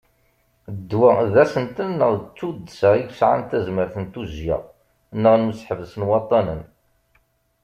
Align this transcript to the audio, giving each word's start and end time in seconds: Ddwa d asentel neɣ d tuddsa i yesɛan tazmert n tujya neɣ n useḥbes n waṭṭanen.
Ddwa 0.77 1.11
d 1.33 1.35
asentel 1.43 1.89
neɣ 1.93 2.11
d 2.21 2.23
tuddsa 2.37 2.89
i 2.95 3.01
yesɛan 3.03 3.41
tazmert 3.49 3.95
n 4.01 4.05
tujya 4.13 4.57
neɣ 5.21 5.33
n 5.37 5.47
useḥbes 5.49 5.93
n 5.99 6.07
waṭṭanen. 6.09 6.61